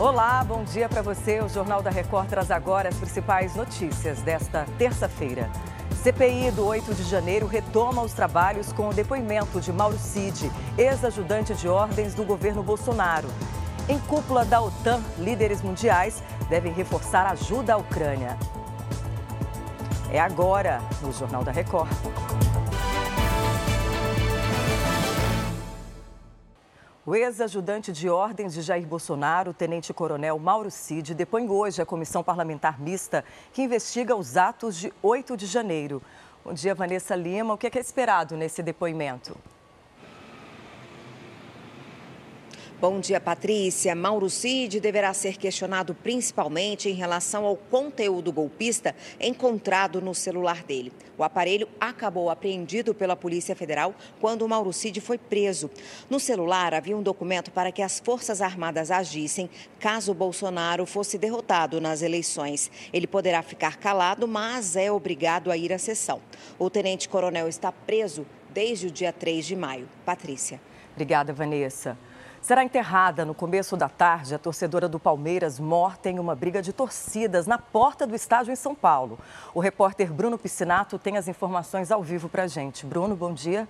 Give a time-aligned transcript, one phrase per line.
[0.00, 1.42] Olá, bom dia para você.
[1.42, 5.50] O Jornal da Record traz agora as principais notícias desta terça-feira.
[6.02, 11.52] CPI do 8 de janeiro retoma os trabalhos com o depoimento de Mauro Cid, ex-ajudante
[11.52, 13.28] de ordens do governo Bolsonaro.
[13.90, 18.38] Em cúpula da OTAN, líderes mundiais devem reforçar ajuda à Ucrânia.
[20.10, 21.90] É agora, no Jornal da Record.
[27.10, 32.22] O ex-ajudante de ordens de Jair Bolsonaro, o tenente-coronel Mauro Cid, depõe hoje a comissão
[32.22, 36.00] parlamentar mista que investiga os atos de 8 de janeiro.
[36.44, 37.54] Bom dia, Vanessa Lima.
[37.54, 39.36] O que é esperado nesse depoimento?
[42.80, 43.94] Bom dia, Patrícia.
[43.94, 50.90] Mauro Cid deverá ser questionado principalmente em relação ao conteúdo golpista encontrado no celular dele.
[51.18, 55.70] O aparelho acabou apreendido pela Polícia Federal quando Mauro Cid foi preso.
[56.08, 61.82] No celular havia um documento para que as Forças Armadas agissem caso Bolsonaro fosse derrotado
[61.82, 62.70] nas eleições.
[62.94, 66.22] Ele poderá ficar calado, mas é obrigado a ir à sessão.
[66.58, 69.86] O tenente-coronel está preso desde o dia 3 de maio.
[70.02, 70.58] Patrícia.
[70.94, 71.98] Obrigada, Vanessa.
[72.42, 76.72] Será enterrada no começo da tarde a torcedora do Palmeiras morta em uma briga de
[76.72, 79.18] torcidas na porta do estádio em São Paulo.
[79.52, 82.86] O repórter Bruno Piscinato tem as informações ao vivo para a gente.
[82.86, 83.68] Bruno, bom dia.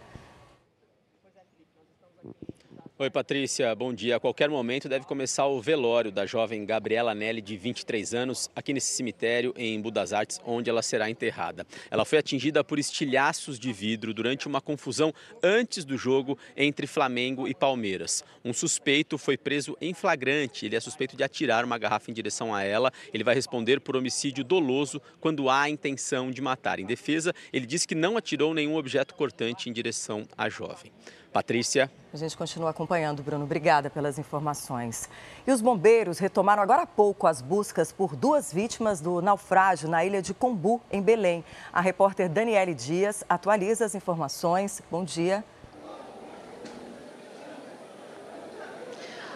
[3.01, 4.17] Oi, Patrícia, bom dia.
[4.17, 8.75] A qualquer momento deve começar o velório da jovem Gabriela Nelly, de 23 anos, aqui
[8.75, 11.67] nesse cemitério em Budas Artes, onde ela será enterrada.
[11.91, 17.49] Ela foi atingida por estilhaços de vidro durante uma confusão antes do jogo entre Flamengo
[17.49, 18.23] e Palmeiras.
[18.45, 20.67] Um suspeito foi preso em flagrante.
[20.67, 22.93] Ele é suspeito de atirar uma garrafa em direção a ela.
[23.15, 26.79] Ele vai responder por homicídio doloso quando há a intenção de matar.
[26.79, 30.93] Em defesa, ele disse que não atirou nenhum objeto cortante em direção à jovem.
[31.33, 31.91] Patrícia.
[32.13, 33.45] A gente continua acompanhando, Bruno.
[33.45, 35.09] Obrigada pelas informações.
[35.47, 40.05] E os bombeiros retomaram agora há pouco as buscas por duas vítimas do naufrágio na
[40.05, 41.45] ilha de Combu, em Belém.
[41.73, 44.83] A repórter Daniele Dias atualiza as informações.
[44.91, 45.45] Bom dia.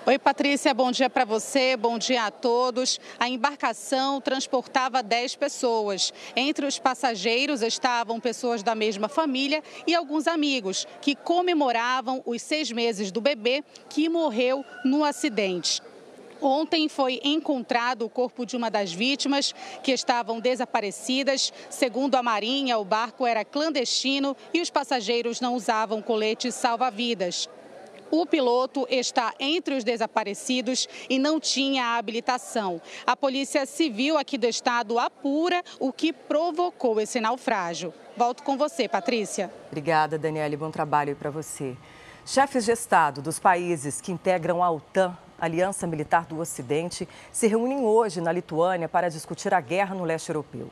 [0.06, 3.00] Oi, Patrícia, bom dia para você, bom dia a todos.
[3.19, 6.12] A embarcação transportava 10 pessoas.
[6.37, 12.70] Entre os passageiros estavam pessoas da mesma família e alguns amigos que comemoravam os seis
[12.70, 15.81] meses do bebê que morreu no acidente.
[16.38, 21.50] Ontem foi encontrado o corpo de uma das vítimas que estavam desaparecidas.
[21.70, 27.48] Segundo a Marinha, o barco era clandestino e os passageiros não usavam coletes salva-vidas.
[28.16, 32.80] O piloto está entre os desaparecidos e não tinha habilitação.
[33.04, 37.92] A Polícia Civil aqui do estado apura o que provocou esse naufrágio.
[38.16, 39.52] Volto com você, Patrícia.
[39.66, 40.56] Obrigada, Daniele.
[40.56, 41.76] Bom trabalho para você.
[42.25, 47.84] Chefes de Estado dos países que integram a OTAN, Aliança Militar do Ocidente, se reúnem
[47.84, 50.70] hoje na Lituânia para discutir a guerra no leste europeu.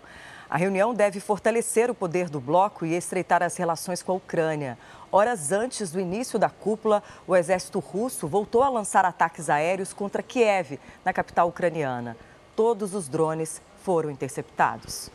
[0.52, 4.76] A reunião deve fortalecer o poder do bloco e estreitar as relações com a Ucrânia.
[5.10, 10.22] Horas antes do início da cúpula, o exército russo voltou a lançar ataques aéreos contra
[10.22, 12.18] Kiev, na capital ucraniana.
[12.54, 15.08] Todos os drones foram interceptados.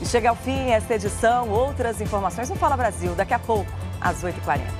[0.00, 1.50] E chega ao fim esta edição.
[1.50, 4.77] Outras informações no Fala Brasil, daqui a pouco, às 8h40.